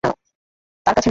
তার 0.03 0.13
কাছে 0.15 0.19
নাও। 0.85 0.97